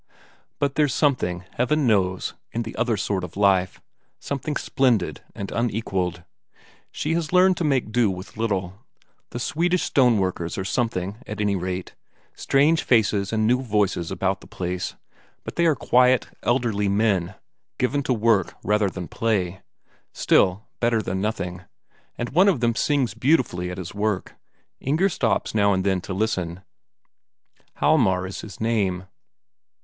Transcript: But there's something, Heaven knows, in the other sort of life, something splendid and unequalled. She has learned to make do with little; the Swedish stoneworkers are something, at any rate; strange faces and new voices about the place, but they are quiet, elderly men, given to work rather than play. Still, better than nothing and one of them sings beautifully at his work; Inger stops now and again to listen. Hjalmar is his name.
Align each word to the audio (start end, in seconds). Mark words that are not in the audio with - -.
But 0.57 0.73
there's 0.73 0.95
something, 0.95 1.43
Heaven 1.57 1.85
knows, 1.85 2.33
in 2.51 2.63
the 2.63 2.75
other 2.75 2.97
sort 2.97 3.23
of 3.23 3.37
life, 3.37 3.79
something 4.19 4.55
splendid 4.55 5.21
and 5.35 5.51
unequalled. 5.51 6.23
She 6.91 7.13
has 7.13 7.31
learned 7.31 7.55
to 7.57 7.63
make 7.63 7.91
do 7.91 8.09
with 8.09 8.35
little; 8.35 8.73
the 9.29 9.37
Swedish 9.39 9.83
stoneworkers 9.83 10.57
are 10.57 10.65
something, 10.65 11.17
at 11.27 11.39
any 11.39 11.55
rate; 11.55 11.93
strange 12.33 12.81
faces 12.81 13.31
and 13.31 13.45
new 13.45 13.61
voices 13.61 14.09
about 14.09 14.41
the 14.41 14.47
place, 14.47 14.95
but 15.43 15.55
they 15.55 15.67
are 15.67 15.75
quiet, 15.75 16.29
elderly 16.41 16.89
men, 16.89 17.35
given 17.77 18.01
to 18.01 18.11
work 18.15 18.55
rather 18.63 18.89
than 18.89 19.07
play. 19.07 19.61
Still, 20.13 20.63
better 20.79 21.03
than 21.03 21.21
nothing 21.21 21.61
and 22.17 22.29
one 22.31 22.47
of 22.47 22.59
them 22.59 22.73
sings 22.73 23.13
beautifully 23.13 23.69
at 23.69 23.77
his 23.77 23.93
work; 23.93 24.33
Inger 24.79 25.09
stops 25.09 25.53
now 25.53 25.73
and 25.73 25.85
again 25.85 26.01
to 26.01 26.13
listen. 26.15 26.61
Hjalmar 27.77 28.25
is 28.27 28.41
his 28.41 28.59
name. 28.59 29.05